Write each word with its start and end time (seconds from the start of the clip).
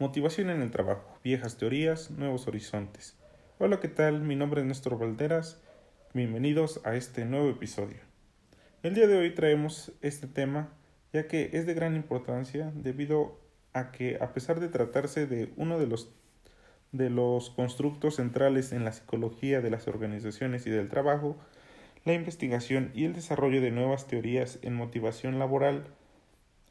Motivación 0.00 0.48
en 0.48 0.62
el 0.62 0.70
trabajo, 0.70 1.18
viejas 1.22 1.58
teorías, 1.58 2.10
nuevos 2.10 2.48
horizontes. 2.48 3.18
Hola, 3.58 3.80
¿qué 3.80 3.88
tal? 3.88 4.22
Mi 4.22 4.34
nombre 4.34 4.62
es 4.62 4.66
Néstor 4.66 4.98
Valderas. 4.98 5.60
Bienvenidos 6.14 6.80
a 6.84 6.96
este 6.96 7.26
nuevo 7.26 7.50
episodio. 7.50 7.98
El 8.82 8.94
día 8.94 9.06
de 9.06 9.18
hoy 9.18 9.34
traemos 9.34 9.92
este 10.00 10.26
tema 10.26 10.72
ya 11.12 11.28
que 11.28 11.50
es 11.52 11.66
de 11.66 11.74
gran 11.74 11.96
importancia 11.96 12.72
debido 12.74 13.38
a 13.74 13.92
que 13.92 14.16
a 14.22 14.32
pesar 14.32 14.58
de 14.58 14.68
tratarse 14.68 15.26
de 15.26 15.52
uno 15.56 15.78
de 15.78 15.86
los 15.86 16.08
de 16.92 17.10
los 17.10 17.50
constructos 17.50 18.16
centrales 18.16 18.72
en 18.72 18.86
la 18.86 18.92
psicología 18.92 19.60
de 19.60 19.68
las 19.68 19.86
organizaciones 19.86 20.66
y 20.66 20.70
del 20.70 20.88
trabajo, 20.88 21.36
la 22.06 22.14
investigación 22.14 22.90
y 22.94 23.04
el 23.04 23.12
desarrollo 23.12 23.60
de 23.60 23.70
nuevas 23.70 24.06
teorías 24.06 24.60
en 24.62 24.72
motivación 24.72 25.38
laboral 25.38 25.84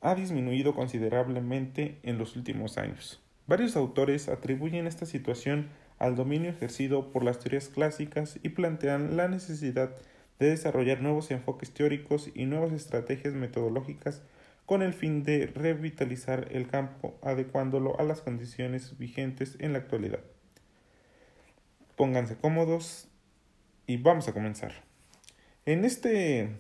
ha 0.02 0.16
disminuido 0.16 0.74
considerablemente 0.74 2.00
en 2.04 2.18
los 2.18 2.36
últimos 2.36 2.78
años. 2.78 3.22
Varios 3.48 3.76
autores 3.76 4.30
atribuyen 4.30 4.88
esta 4.88 5.06
situación 5.06 5.70
al 5.98 6.16
dominio 6.16 6.50
ejercido 6.50 7.12
por 7.12 7.24
las 7.24 7.40
teorías 7.40 7.68
clásicas 7.68 8.40
y 8.42 8.50
plantean 8.50 9.18
la 9.18 9.28
necesidad 9.28 9.96
de 10.40 10.50
desarrollar 10.50 11.02
nuevos 11.02 11.32
enfoques 11.32 11.72
teóricos 11.72 12.30
y 12.34 12.46
nuevas 12.46 12.72
estrategias 12.72 13.34
metodológicas 13.34 14.22
con 14.66 14.82
el 14.82 14.94
fin 14.94 15.24
de 15.24 15.48
revitalizar 15.48 16.48
el 16.52 16.68
campo 16.68 17.18
adecuándolo 17.22 18.00
a 18.00 18.04
las 18.04 18.22
condiciones 18.22 18.98
vigentes 18.98 19.58
en 19.60 19.74
la 19.74 19.80
actualidad. 19.80 20.20
Pónganse 21.98 22.38
cómodos 22.38 23.10
y 23.88 23.98
vamos 23.98 24.28
a 24.28 24.34
comenzar. 24.34 24.72
En 25.66 25.84
este 25.84 26.56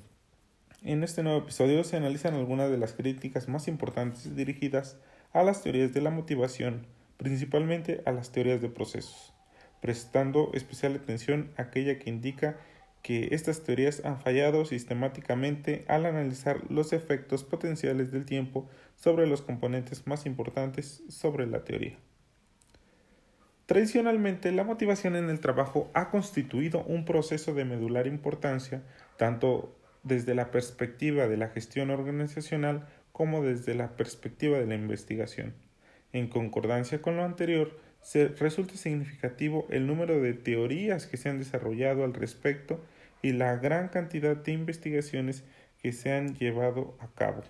en 0.84 1.04
este 1.04 1.24
nuevo 1.24 1.40
episodio 1.40 1.84
se 1.84 1.98
analizan 1.98 2.36
algunas 2.36 2.70
de 2.70 2.78
las 2.78 2.94
críticas 2.94 3.50
más 3.50 3.68
importantes 3.68 4.36
dirigidas 4.36 4.98
a 5.34 5.44
las 5.44 5.62
teorías 5.62 5.94
de 5.94 6.02
la 6.02 6.10
motivación, 6.10 6.88
principalmente 7.18 8.02
a 8.06 8.12
las 8.12 8.32
teorías 8.32 8.62
de 8.62 8.70
procesos, 8.70 9.34
prestando 9.82 10.52
especial 10.54 10.96
atención 10.96 11.52
a 11.58 11.64
aquella 11.64 12.00
que 12.00 12.10
indica 12.10 12.58
que 13.02 13.30
estas 13.32 13.64
teorías 13.64 14.04
han 14.06 14.20
fallado 14.22 14.66
sistemáticamente 14.66 15.86
al 15.88 16.06
analizar 16.06 16.62
los 16.70 16.94
efectos 16.94 17.44
potenciales 17.44 18.12
del 18.12 18.26
tiempo 18.26 18.70
sobre 18.96 19.28
los 19.28 19.42
componentes 19.42 20.08
más 20.08 20.26
importantes 20.26 21.04
sobre 21.10 21.46
la 21.46 21.64
teoría. 21.64 21.98
Tradicionalmente, 23.66 24.52
la 24.52 24.64
motivación 24.64 25.16
en 25.16 25.30
el 25.30 25.40
trabajo 25.40 25.92
ha 25.94 26.10
constituido 26.10 26.84
un 26.86 27.06
proceso 27.06 27.54
de 27.54 27.66
medular 27.66 28.08
importancia 28.08 28.82
tanto 29.18 29.79
desde 30.04 30.36
la 30.36 30.52
perspectiva 30.52 31.28
de 31.28 31.38
la 31.38 31.50
gestión 31.50 31.90
organizacional 31.90 32.88
como 33.12 33.44
desde 33.44 33.76
la 33.76 33.96
perspectiva 33.98 34.60
de 34.60 34.66
la 34.66 34.76
investigación. 34.76 35.54
En 36.14 36.28
concordancia 36.28 37.02
con 37.02 37.18
lo 37.18 37.24
anterior, 37.24 37.78
se 38.02 38.30
resulta 38.30 38.76
significativo 38.76 39.68
el 39.70 39.86
número 39.88 40.22
de 40.22 40.34
teorías 40.34 41.06
que 41.06 41.18
se 41.18 41.30
han 41.30 41.38
desarrollado 41.38 42.04
al 42.04 42.14
respecto 42.14 42.80
y 43.22 43.34
la 43.34 43.58
gran 43.58 43.90
cantidad 43.90 44.38
de 44.38 44.54
investigaciones 44.54 45.44
que 45.82 45.92
se 45.92 46.14
han 46.14 46.36
llevado 46.36 46.98
a 47.00 47.08
cabo. 47.08 47.44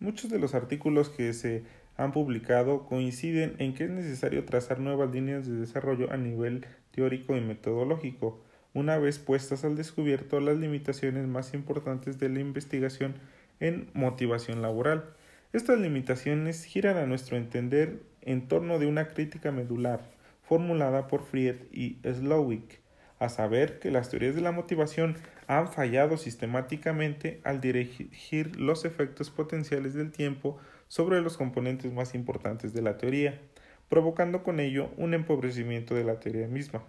Muchos 0.00 0.30
de 0.30 0.38
los 0.38 0.54
artículos 0.54 1.10
que 1.10 1.34
se 1.34 1.62
han 1.98 2.12
publicado 2.12 2.86
coinciden 2.86 3.54
en 3.58 3.74
que 3.74 3.84
es 3.84 3.90
necesario 3.90 4.46
trazar 4.46 4.80
nuevas 4.80 5.10
líneas 5.12 5.46
de 5.46 5.56
desarrollo 5.56 6.10
a 6.10 6.16
nivel 6.16 6.64
teórico 6.90 7.36
y 7.36 7.42
metodológico, 7.42 8.40
una 8.72 8.96
vez 8.96 9.18
puestas 9.18 9.62
al 9.62 9.76
descubierto 9.76 10.40
las 10.40 10.56
limitaciones 10.56 11.26
más 11.26 11.52
importantes 11.52 12.18
de 12.18 12.30
la 12.30 12.40
investigación 12.40 13.16
en 13.60 13.90
motivación 13.92 14.62
laboral. 14.62 15.04
Estas 15.52 15.78
limitaciones 15.78 16.64
giran 16.64 16.96
a 16.96 17.04
nuestro 17.04 17.36
entender 17.36 18.00
en 18.22 18.48
torno 18.48 18.78
de 18.78 18.86
una 18.86 19.08
crítica 19.08 19.52
medular 19.52 20.00
formulada 20.40 21.08
por 21.08 21.24
Fried 21.24 21.56
y 21.72 21.98
Slowick, 22.02 22.80
a 23.20 23.28
saber 23.28 23.78
que 23.78 23.92
las 23.92 24.08
teorías 24.08 24.34
de 24.34 24.40
la 24.40 24.50
motivación 24.50 25.16
han 25.46 25.68
fallado 25.68 26.16
sistemáticamente 26.16 27.40
al 27.44 27.60
dirigir 27.60 28.58
los 28.58 28.84
efectos 28.84 29.30
potenciales 29.30 29.94
del 29.94 30.10
tiempo 30.10 30.58
sobre 30.88 31.20
los 31.20 31.36
componentes 31.36 31.92
más 31.92 32.14
importantes 32.14 32.72
de 32.72 32.82
la 32.82 32.98
teoría, 32.98 33.40
provocando 33.88 34.42
con 34.42 34.58
ello 34.58 34.90
un 34.96 35.14
empobrecimiento 35.14 35.94
de 35.94 36.04
la 36.04 36.18
teoría 36.18 36.48
misma. 36.48 36.82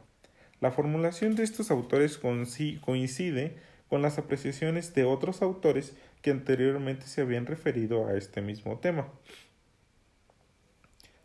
La 0.62 0.72
formulación 0.72 1.36
de 1.36 1.44
estos 1.44 1.70
autores 1.70 2.18
coincide 2.18 3.58
con 3.90 4.02
las 4.02 4.18
apreciaciones 4.18 4.94
de 4.94 5.04
otros 5.04 5.42
autores 5.42 5.98
que 6.22 6.32
anteriormente 6.32 7.08
se 7.08 7.22
habían 7.22 7.46
referido 7.46 8.08
a 8.08 8.16
este 8.16 8.42
mismo 8.42 8.80
tema. 8.80 9.08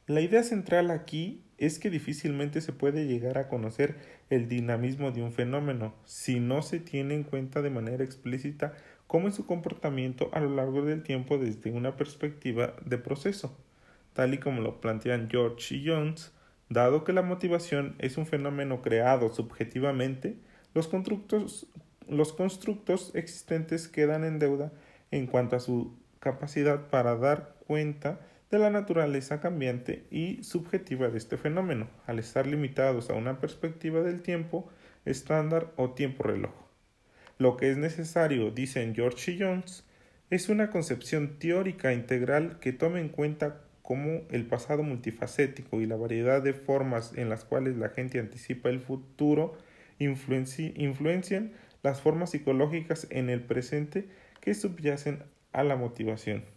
La 0.07 0.21
idea 0.21 0.45
central 0.45 0.93
aquí 0.93 1.43
es 1.59 1.81
que 1.81 1.91
difícilmente 1.91 2.61
se 2.61 2.73
puede 2.73 3.07
llegar 3.07 3.39
a 3.39 3.49
conocer 3.49 3.97
el 4.31 4.49
dinamismo 4.49 5.11
de 5.11 5.23
un 5.23 5.33
fenómeno 5.33 5.95
si 6.05 6.39
no 6.39 6.63
se 6.63 6.79
tiene 6.79 7.15
en 7.15 7.25
cuenta 7.25 7.61
de 7.61 7.71
manera 7.71 8.05
explícita 8.05 8.75
cómo 9.09 9.27
es 9.27 9.35
su 9.35 9.47
comportamiento 9.47 10.31
a 10.33 10.39
lo 10.39 10.55
largo 10.55 10.83
del 10.83 11.03
tiempo 11.03 11.39
desde 11.39 11.73
una 11.73 11.97
perspectiva 11.97 12.77
de 12.85 12.99
proceso, 12.99 13.59
tal 14.13 14.33
y 14.33 14.39
como 14.39 14.61
lo 14.61 14.81
plantean 14.81 15.29
George 15.29 15.75
y 15.75 15.89
Jones, 15.89 16.33
dado 16.69 17.03
que 17.03 17.13
la 17.13 17.23
motivación 17.23 17.97
es 17.99 18.17
un 18.17 18.27
fenómeno 18.27 18.83
creado 18.83 19.35
subjetivamente, 19.35 20.37
los 20.73 20.87
constructos, 20.87 21.67
los 22.09 22.33
constructos 22.33 23.13
existentes 23.17 23.89
quedan 23.89 24.23
en 24.23 24.39
deuda 24.39 24.73
en 25.11 25.27
cuanto 25.27 25.57
a 25.57 25.61
su 25.61 25.97
capacidad 26.21 26.91
para 26.91 27.17
dar 27.17 27.57
cuenta 27.67 28.21
de 28.51 28.59
la 28.59 28.71
naturaleza 28.71 29.41
cambiante 29.41 30.05
y 30.11 30.43
subjetiva 30.43 31.09
de 31.09 31.19
este 31.19 31.37
fenómeno, 31.37 31.89
al 32.07 32.19
estar 32.19 32.47
limitados 32.47 33.11
a 33.11 33.15
una 33.15 33.41
perspectiva 33.41 34.03
del 34.03 34.23
tiempo 34.23 34.69
estándar 35.05 35.73
o 35.77 35.91
tiempo 35.91 36.23
reloj. 36.23 36.55
Lo 37.39 37.57
que 37.57 37.71
es 37.71 37.77
necesario, 37.77 38.51
dicen 38.51 38.95
George 38.95 39.33
y 39.33 39.41
Jones, 39.41 39.85
es 40.31 40.49
una 40.49 40.71
concepción 40.71 41.39
teórica 41.39 41.93
integral 41.93 42.59
que 42.61 42.73
tome 42.73 43.01
en 43.01 43.09
cuenta 43.09 43.63
cómo 43.83 44.23
el 44.31 44.47
pasado 44.47 44.83
multifacético 44.83 45.81
y 45.81 45.87
la 45.87 45.97
variedad 45.97 46.43
de 46.43 46.55
formas 46.55 47.13
en 47.17 47.29
las 47.29 47.45
cuales 47.45 47.77
la 47.77 47.91
gente 47.91 48.19
anticipa 48.19 48.69
el 48.69 48.81
futuro 48.81 49.57
influencian 49.99 51.53
las 51.83 52.01
formas 52.01 52.31
psicológicas 52.31 53.07
en 53.11 53.31
el 53.31 53.43
presente 53.43 54.09
que 54.41 54.55
subyacen 54.55 55.23
a 55.53 55.63
la 55.63 55.77
motivación. 55.77 56.56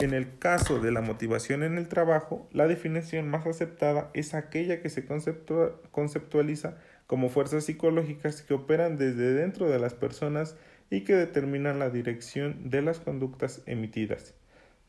En 0.00 0.12
el 0.12 0.38
caso 0.38 0.80
de 0.80 0.90
la 0.90 1.02
motivación 1.02 1.62
en 1.62 1.78
el 1.78 1.88
trabajo, 1.88 2.48
la 2.52 2.66
definición 2.66 3.28
más 3.28 3.46
aceptada 3.46 4.10
es 4.12 4.34
aquella 4.34 4.82
que 4.82 4.90
se 4.90 5.06
conceptualiza 5.06 6.78
como 7.06 7.28
fuerzas 7.28 7.64
psicológicas 7.64 8.42
que 8.42 8.54
operan 8.54 8.98
desde 8.98 9.34
dentro 9.34 9.70
de 9.70 9.78
las 9.78 9.94
personas 9.94 10.56
y 10.90 11.04
que 11.04 11.14
determinan 11.14 11.78
la 11.78 11.90
dirección 11.90 12.70
de 12.70 12.82
las 12.82 12.98
conductas 12.98 13.62
emitidas, 13.66 14.34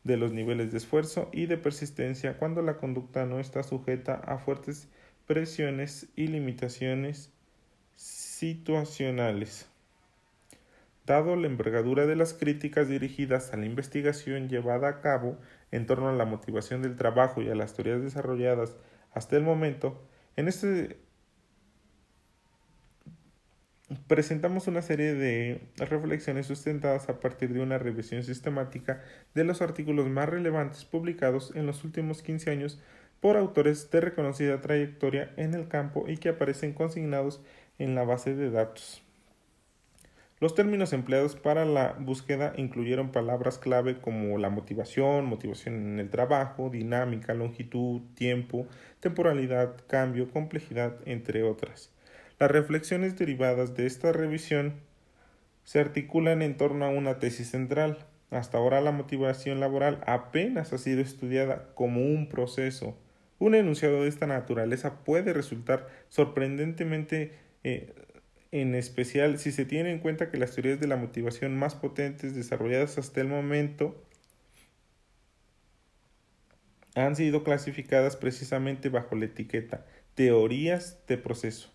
de 0.02 0.16
los 0.16 0.32
niveles 0.32 0.72
de 0.72 0.78
esfuerzo 0.78 1.30
y 1.32 1.46
de 1.46 1.56
persistencia 1.56 2.36
cuando 2.36 2.62
la 2.62 2.76
conducta 2.76 3.26
no 3.26 3.38
está 3.38 3.62
sujeta 3.62 4.14
a 4.14 4.38
fuertes 4.38 4.88
presiones 5.26 6.08
y 6.16 6.26
limitaciones 6.26 7.32
situacionales. 7.94 9.68
Dado 11.06 11.36
la 11.36 11.46
envergadura 11.46 12.04
de 12.06 12.16
las 12.16 12.34
críticas 12.34 12.88
dirigidas 12.88 13.52
a 13.52 13.56
la 13.56 13.64
investigación 13.64 14.48
llevada 14.48 14.88
a 14.88 15.00
cabo 15.00 15.38
en 15.70 15.86
torno 15.86 16.08
a 16.08 16.12
la 16.12 16.24
motivación 16.24 16.82
del 16.82 16.96
trabajo 16.96 17.42
y 17.42 17.48
a 17.48 17.54
las 17.54 17.74
teorías 17.74 18.02
desarrolladas 18.02 18.76
hasta 19.12 19.36
el 19.36 19.44
momento, 19.44 20.02
en 20.36 20.48
este 20.48 20.98
presentamos 24.08 24.66
una 24.66 24.82
serie 24.82 25.14
de 25.14 25.68
reflexiones 25.76 26.46
sustentadas 26.46 27.08
a 27.08 27.20
partir 27.20 27.52
de 27.52 27.60
una 27.60 27.78
revisión 27.78 28.24
sistemática 28.24 29.02
de 29.34 29.44
los 29.44 29.62
artículos 29.62 30.08
más 30.08 30.28
relevantes 30.28 30.84
publicados 30.84 31.52
en 31.54 31.66
los 31.66 31.84
últimos 31.84 32.20
15 32.22 32.50
años 32.50 32.80
por 33.20 33.36
autores 33.36 33.90
de 33.90 34.00
reconocida 34.00 34.60
trayectoria 34.60 35.32
en 35.36 35.54
el 35.54 35.68
campo 35.68 36.04
y 36.08 36.16
que 36.18 36.30
aparecen 36.30 36.72
consignados 36.72 37.40
en 37.78 37.94
la 37.94 38.02
base 38.02 38.34
de 38.34 38.50
datos. 38.50 39.05
Los 40.38 40.54
términos 40.54 40.92
empleados 40.92 41.34
para 41.34 41.64
la 41.64 41.94
búsqueda 41.98 42.52
incluyeron 42.58 43.10
palabras 43.10 43.56
clave 43.56 43.98
como 44.02 44.36
la 44.36 44.50
motivación, 44.50 45.24
motivación 45.24 45.76
en 45.76 45.98
el 45.98 46.10
trabajo, 46.10 46.68
dinámica, 46.68 47.32
longitud, 47.32 48.02
tiempo, 48.14 48.66
temporalidad, 49.00 49.76
cambio, 49.86 50.30
complejidad, 50.30 50.96
entre 51.06 51.42
otras. 51.42 51.90
Las 52.38 52.50
reflexiones 52.50 53.16
derivadas 53.16 53.74
de 53.76 53.86
esta 53.86 54.12
revisión 54.12 54.74
se 55.64 55.80
articulan 55.80 56.42
en 56.42 56.58
torno 56.58 56.84
a 56.84 56.90
una 56.90 57.18
tesis 57.18 57.50
central. 57.50 57.96
Hasta 58.30 58.58
ahora 58.58 58.82
la 58.82 58.92
motivación 58.92 59.58
laboral 59.58 60.02
apenas 60.06 60.74
ha 60.74 60.78
sido 60.78 61.00
estudiada 61.00 61.70
como 61.74 62.02
un 62.02 62.28
proceso, 62.28 62.98
Un 63.38 63.54
enunciado 63.54 64.02
de 64.02 64.08
esta 64.08 64.26
naturaleza 64.26 65.04
puede 65.04 65.34
resultar 65.34 65.88
sorprendentemente 66.08 67.32
eh, 67.64 67.92
en 68.60 68.74
especial 68.74 69.38
si 69.38 69.52
se 69.52 69.64
tiene 69.64 69.92
en 69.92 69.98
cuenta 69.98 70.30
que 70.30 70.38
las 70.38 70.52
teorías 70.52 70.80
de 70.80 70.86
la 70.86 70.96
motivación 70.96 71.56
más 71.56 71.74
potentes 71.74 72.34
desarrolladas 72.34 72.98
hasta 72.98 73.20
el 73.20 73.28
momento 73.28 74.02
han 76.94 77.16
sido 77.16 77.44
clasificadas 77.44 78.16
precisamente 78.16 78.88
bajo 78.88 79.16
la 79.16 79.26
etiqueta 79.26 79.84
teorías 80.16 80.98
de 81.06 81.18
proceso. 81.18 81.70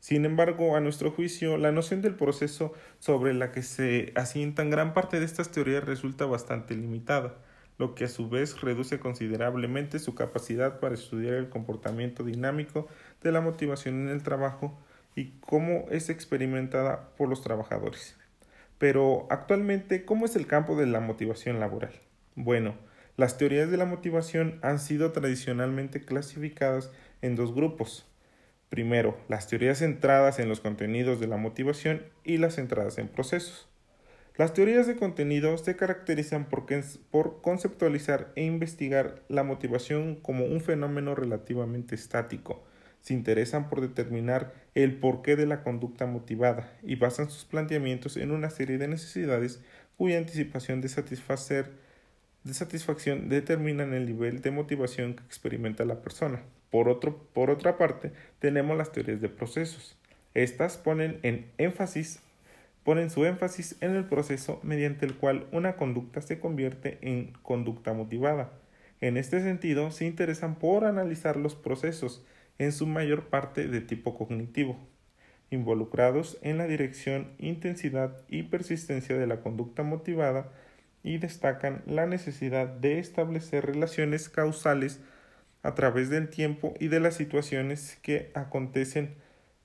Sin 0.00 0.26
embargo, 0.26 0.76
a 0.76 0.80
nuestro 0.80 1.12
juicio, 1.12 1.56
la 1.56 1.72
noción 1.72 2.02
del 2.02 2.16
proceso 2.16 2.74
sobre 2.98 3.32
la 3.32 3.52
que 3.52 3.62
se 3.62 4.12
asientan 4.16 4.68
gran 4.68 4.92
parte 4.92 5.18
de 5.18 5.24
estas 5.24 5.50
teorías 5.50 5.84
resulta 5.84 6.26
bastante 6.26 6.74
limitada, 6.74 7.36
lo 7.78 7.94
que 7.94 8.04
a 8.04 8.08
su 8.08 8.28
vez 8.28 8.60
reduce 8.60 8.98
considerablemente 8.98 10.00
su 10.00 10.14
capacidad 10.14 10.80
para 10.80 10.94
estudiar 10.94 11.34
el 11.34 11.48
comportamiento 11.48 12.24
dinámico 12.24 12.88
de 13.22 13.32
la 13.32 13.40
motivación 13.40 14.02
en 14.02 14.08
el 14.08 14.22
trabajo 14.24 14.76
y 15.14 15.32
cómo 15.40 15.86
es 15.90 16.10
experimentada 16.10 17.10
por 17.16 17.28
los 17.28 17.42
trabajadores. 17.42 18.16
Pero 18.78 19.26
actualmente, 19.30 20.04
¿cómo 20.04 20.24
es 20.26 20.36
el 20.36 20.46
campo 20.46 20.76
de 20.76 20.86
la 20.86 21.00
motivación 21.00 21.60
laboral? 21.60 21.92
Bueno, 22.34 22.74
las 23.16 23.38
teorías 23.38 23.70
de 23.70 23.76
la 23.76 23.84
motivación 23.84 24.58
han 24.62 24.80
sido 24.80 25.12
tradicionalmente 25.12 26.00
clasificadas 26.04 26.90
en 27.22 27.36
dos 27.36 27.54
grupos. 27.54 28.06
Primero, 28.70 29.16
las 29.28 29.46
teorías 29.46 29.78
centradas 29.78 30.40
en 30.40 30.48
los 30.48 30.60
contenidos 30.60 31.20
de 31.20 31.28
la 31.28 31.36
motivación 31.36 32.02
y 32.24 32.38
las 32.38 32.56
centradas 32.56 32.98
en 32.98 33.06
procesos. 33.06 33.68
Las 34.36 34.52
teorías 34.52 34.88
de 34.88 34.96
contenido 34.96 35.56
se 35.58 35.76
caracterizan 35.76 36.46
por, 36.46 36.66
por, 37.12 37.40
conceptualizar 37.40 38.32
e 38.34 38.42
investigar 38.42 39.22
la 39.28 39.44
motivación 39.44 40.16
como 40.16 40.44
un 40.44 40.60
fenómeno 40.60 41.14
relativamente 41.14 41.94
estático. 41.94 42.64
Se 43.04 43.12
interesan 43.12 43.68
por 43.68 43.82
determinar 43.82 44.54
el 44.74 44.96
porqué 44.96 45.36
de 45.36 45.44
la 45.44 45.62
conducta 45.62 46.06
motivada 46.06 46.72
y 46.82 46.96
basan 46.96 47.28
sus 47.28 47.44
planteamientos 47.44 48.16
en 48.16 48.30
una 48.30 48.48
serie 48.48 48.78
de 48.78 48.88
necesidades 48.88 49.60
cuya 49.98 50.16
anticipación 50.16 50.80
de 50.80 50.88
satisfacer 50.88 51.70
de 52.44 52.54
satisfacción 52.54 53.28
determinan 53.28 53.92
el 53.92 54.06
nivel 54.06 54.40
de 54.40 54.50
motivación 54.50 55.14
que 55.14 55.22
experimenta 55.22 55.84
la 55.84 56.00
persona. 56.00 56.42
Por, 56.70 56.88
otro, 56.88 57.18
por 57.34 57.50
otra 57.50 57.76
parte, 57.76 58.10
tenemos 58.38 58.76
las 58.76 58.90
teorías 58.90 59.20
de 59.20 59.28
procesos. 59.28 59.96
Estas 60.32 60.78
ponen 60.78 61.20
en 61.22 61.46
énfasis 61.58 62.20
ponen 62.84 63.10
su 63.10 63.24
énfasis 63.24 63.76
en 63.80 63.96
el 63.96 64.04
proceso 64.04 64.60
mediante 64.62 65.06
el 65.06 65.14
cual 65.14 65.46
una 65.52 65.76
conducta 65.76 66.22
se 66.22 66.38
convierte 66.38 66.98
en 67.02 67.32
conducta 67.42 67.92
motivada. 67.92 68.52
En 69.00 69.16
este 69.16 69.42
sentido, 69.42 69.90
se 69.90 70.06
interesan 70.06 70.54
por 70.54 70.84
analizar 70.84 71.36
los 71.36 71.54
procesos, 71.54 72.22
en 72.58 72.72
su 72.72 72.86
mayor 72.86 73.28
parte 73.28 73.68
de 73.68 73.80
tipo 73.80 74.16
cognitivo, 74.16 74.78
involucrados 75.50 76.38
en 76.42 76.58
la 76.58 76.66
dirección, 76.66 77.32
intensidad 77.38 78.16
y 78.28 78.44
persistencia 78.44 79.16
de 79.16 79.26
la 79.26 79.40
conducta 79.40 79.82
motivada 79.82 80.50
y 81.02 81.18
destacan 81.18 81.82
la 81.86 82.06
necesidad 82.06 82.66
de 82.66 82.98
establecer 82.98 83.66
relaciones 83.66 84.28
causales 84.28 85.00
a 85.62 85.74
través 85.74 86.10
del 86.10 86.28
tiempo 86.28 86.74
y 86.80 86.88
de 86.88 87.00
las 87.00 87.14
situaciones 87.14 87.98
que 88.02 88.30
acontecen 88.34 89.14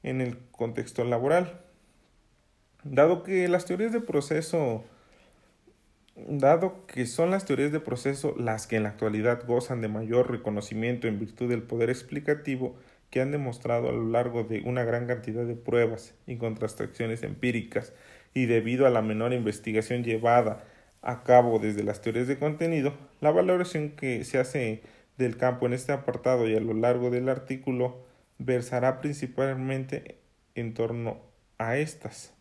en 0.03 0.21
el 0.21 0.37
contexto 0.51 1.03
laboral. 1.03 1.61
Dado 2.83 3.23
que 3.23 3.47
las 3.47 3.65
teorías 3.65 3.91
de 3.91 4.01
proceso 4.01 4.85
dado 6.27 6.85
que 6.87 7.05
son 7.05 7.31
las 7.31 7.45
teorías 7.45 7.71
de 7.71 7.79
proceso 7.79 8.35
las 8.37 8.67
que 8.67 8.75
en 8.75 8.83
la 8.83 8.89
actualidad 8.89 9.45
gozan 9.45 9.81
de 9.81 9.87
mayor 9.87 10.29
reconocimiento 10.29 11.07
en 11.07 11.19
virtud 11.19 11.49
del 11.49 11.63
poder 11.63 11.89
explicativo 11.89 12.75
que 13.09 13.21
han 13.21 13.31
demostrado 13.31 13.89
a 13.89 13.91
lo 13.91 14.07
largo 14.07 14.43
de 14.43 14.61
una 14.61 14.83
gran 14.83 15.07
cantidad 15.07 15.45
de 15.45 15.55
pruebas 15.55 16.13
y 16.27 16.37
contrastaciones 16.37 17.23
empíricas 17.23 17.93
y 18.33 18.45
debido 18.45 18.85
a 18.85 18.89
la 18.89 19.01
menor 19.01 19.33
investigación 19.33 20.03
llevada 20.03 20.63
a 21.01 21.23
cabo 21.23 21.59
desde 21.59 21.83
las 21.83 22.01
teorías 22.01 22.27
de 22.27 22.37
contenido, 22.37 22.93
la 23.21 23.31
valoración 23.31 23.91
que 23.91 24.23
se 24.25 24.37
hace 24.37 24.83
del 25.17 25.37
campo 25.37 25.65
en 25.65 25.73
este 25.73 25.91
apartado 25.91 26.47
y 26.47 26.55
a 26.55 26.59
lo 26.59 26.73
largo 26.73 27.09
del 27.09 27.29
artículo 27.29 28.05
versará 28.37 29.01
principalmente 29.01 30.19
en 30.55 30.73
torno 30.73 31.17
a 31.57 31.77
estas. 31.77 32.33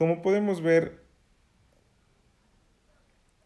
Como 0.00 0.22
podemos 0.22 0.62
ver, 0.62 1.02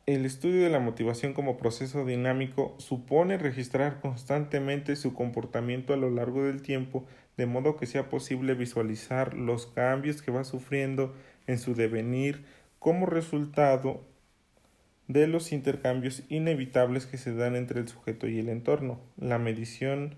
el 0.07 0.25
estudio 0.25 0.63
de 0.63 0.71
la 0.71 0.79
motivación 0.79 1.33
como 1.33 1.57
proceso 1.57 2.05
dinámico 2.05 2.77
supone 2.79 3.39
registrar 3.39 4.01
constantemente 4.01 4.95
su 4.95 5.15
comportamiento 5.15 5.93
a 5.93 5.97
lo 5.97 6.11
largo 6.11 6.45
del 6.45 6.63
tiempo, 6.63 7.07
de 7.37 7.47
modo 7.47 7.77
que 7.77 7.87
sea 7.87 8.09
posible 8.09 8.55
visualizar 8.55 9.35
los 9.35 9.67
cambios 9.67 10.23
que 10.23 10.31
va 10.31 10.45
sufriendo 10.45 11.13
en 11.49 11.59
su 11.59 11.75
devenir 11.75 12.45
como 12.79 13.07
resultado 13.07 14.05
de 15.09 15.27
los 15.27 15.51
intercambios 15.51 16.23
inevitables 16.29 17.07
que 17.07 17.19
se 17.19 17.35
dan 17.35 17.57
entre 17.57 17.81
el 17.81 17.89
sujeto 17.89 18.29
y 18.29 18.39
el 18.39 18.49
entorno. 18.49 19.01
La 19.17 19.41
medición 19.41 20.15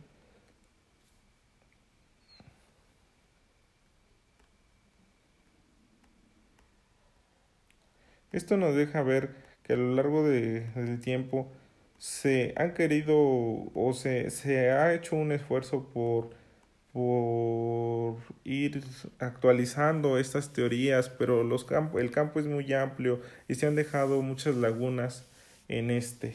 Esto 8.37 8.59
nos 8.59 8.77
deja 8.77 9.03
ver 9.03 9.31
que 9.63 9.73
a 9.73 9.77
lo 9.77 9.95
largo 9.95 10.23
de, 10.23 10.61
del 10.75 11.01
tiempo 11.01 11.51
se 11.97 12.53
han 12.59 12.75
querido 12.75 13.17
o 13.17 13.95
se, 13.95 14.29
se 14.29 14.71
ha 14.73 14.93
hecho 14.93 15.17
un 15.17 15.33
esfuerzo 15.33 15.89
por, 15.95 16.29
por 16.93 18.19
ir 18.45 18.85
actualizando 19.21 20.19
estas 20.19 20.53
teorías, 20.53 21.09
pero 21.09 21.45
los 21.45 21.67
el 21.99 22.11
campo 22.11 22.39
es 22.39 22.47
muy 22.47 22.71
amplio 22.75 23.23
y 23.49 23.55
se 23.55 23.69
han 23.69 23.75
dejado 23.75 24.21
muchas 24.21 24.55
lagunas 24.55 25.27
en 25.69 25.91
este. 25.91 26.35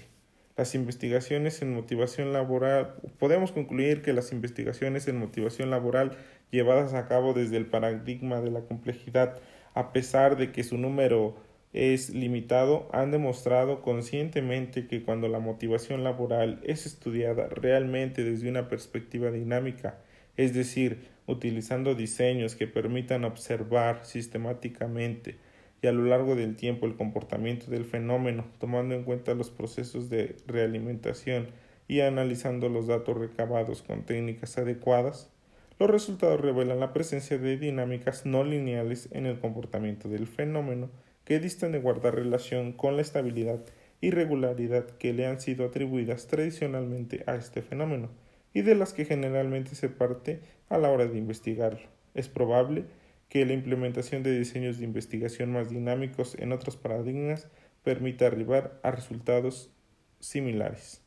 Las 0.57 0.73
investigaciones 0.73 1.61
en 1.61 1.71
motivación 1.71 2.33
laboral, 2.33 2.95
podemos 3.19 3.51
concluir 3.51 4.01
que 4.01 4.13
las 4.13 4.31
investigaciones 4.31 5.07
en 5.07 5.19
motivación 5.19 5.69
laboral 5.69 6.17
llevadas 6.49 6.95
a 6.95 7.07
cabo 7.07 7.35
desde 7.35 7.57
el 7.57 7.67
paradigma 7.67 8.41
de 8.41 8.49
la 8.49 8.61
complejidad, 8.61 9.39
a 9.75 9.93
pesar 9.93 10.35
de 10.35 10.51
que 10.51 10.63
su 10.63 10.79
número 10.79 11.50
es 11.73 12.09
limitado 12.09 12.89
han 12.91 13.11
demostrado 13.11 13.81
conscientemente 13.81 14.87
que 14.87 15.03
cuando 15.03 15.27
la 15.27 15.39
motivación 15.39 16.03
laboral 16.03 16.59
es 16.63 16.85
estudiada 16.85 17.47
realmente 17.47 18.23
desde 18.23 18.49
una 18.49 18.67
perspectiva 18.67 19.31
dinámica, 19.31 19.99
es 20.35 20.53
decir, 20.53 21.07
utilizando 21.27 21.95
diseños 21.95 22.55
que 22.55 22.67
permitan 22.67 23.23
observar 23.23 24.03
sistemáticamente 24.03 25.37
y 25.81 25.87
a 25.87 25.91
lo 25.91 26.03
largo 26.03 26.35
del 26.35 26.55
tiempo 26.55 26.85
el 26.85 26.95
comportamiento 26.95 27.71
del 27.71 27.85
fenómeno, 27.85 28.45
tomando 28.59 28.93
en 28.93 29.03
cuenta 29.03 29.33
los 29.33 29.49
procesos 29.49 30.09
de 30.09 30.35
realimentación 30.45 31.47
y 31.87 32.01
analizando 32.01 32.69
los 32.69 32.87
datos 32.87 33.17
recabados 33.17 33.81
con 33.81 34.03
técnicas 34.03 34.57
adecuadas, 34.57 35.31
los 35.79 35.89
resultados 35.89 36.39
revelan 36.39 36.79
la 36.79 36.93
presencia 36.93 37.39
de 37.39 37.57
dinámicas 37.57 38.25
no 38.25 38.43
lineales 38.43 39.09
en 39.11 39.25
el 39.25 39.39
comportamiento 39.39 40.07
del 40.07 40.27
fenómeno 40.27 40.89
que 41.31 41.39
distan 41.39 41.71
de 41.71 41.79
guardar 41.79 42.15
relación 42.15 42.73
con 42.73 42.97
la 42.97 43.01
estabilidad 43.01 43.61
y 44.01 44.11
regularidad 44.11 44.85
que 44.97 45.13
le 45.13 45.27
han 45.27 45.39
sido 45.39 45.63
atribuidas 45.63 46.27
tradicionalmente 46.27 47.23
a 47.25 47.35
este 47.35 47.61
fenómeno 47.61 48.09
y 48.53 48.63
de 48.63 48.75
las 48.75 48.91
que 48.91 49.05
generalmente 49.05 49.75
se 49.75 49.87
parte 49.87 50.41
a 50.67 50.77
la 50.77 50.89
hora 50.89 51.05
de 51.05 51.17
investigarlo. 51.17 51.87
Es 52.15 52.27
probable 52.27 52.83
que 53.29 53.45
la 53.45 53.53
implementación 53.53 54.23
de 54.23 54.37
diseños 54.37 54.77
de 54.77 54.83
investigación 54.83 55.53
más 55.53 55.69
dinámicos 55.69 56.35
en 56.37 56.51
otros 56.51 56.75
paradigmas 56.75 57.47
permita 57.81 58.27
arribar 58.27 58.81
a 58.83 58.91
resultados 58.91 59.71
similares. 60.19 61.01